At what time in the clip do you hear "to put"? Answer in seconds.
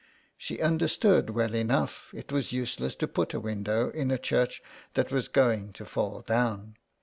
2.95-3.35